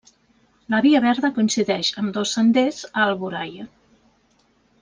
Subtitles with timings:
[0.73, 3.71] La via verda coincideix amb dos senders a Alboraia.